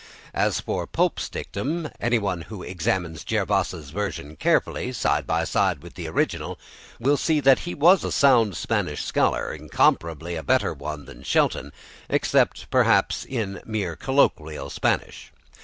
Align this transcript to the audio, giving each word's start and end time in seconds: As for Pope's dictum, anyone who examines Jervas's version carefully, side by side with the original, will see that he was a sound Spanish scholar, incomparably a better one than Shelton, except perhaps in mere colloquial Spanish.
As 0.33 0.59
for 0.59 0.87
Pope's 0.87 1.29
dictum, 1.29 1.87
anyone 1.99 2.41
who 2.49 2.63
examines 2.63 3.23
Jervas's 3.23 3.91
version 3.91 4.35
carefully, 4.35 4.93
side 4.93 5.27
by 5.27 5.43
side 5.43 5.83
with 5.83 5.93
the 5.93 6.07
original, 6.07 6.57
will 6.99 7.17
see 7.17 7.39
that 7.39 7.59
he 7.59 7.75
was 7.75 8.03
a 8.03 8.11
sound 8.11 8.57
Spanish 8.57 9.03
scholar, 9.03 9.53
incomparably 9.53 10.35
a 10.35 10.41
better 10.41 10.73
one 10.73 11.05
than 11.05 11.21
Shelton, 11.21 11.71
except 12.09 12.67
perhaps 12.71 13.25
in 13.25 13.61
mere 13.63 13.95
colloquial 13.95 14.71
Spanish. 14.71 15.31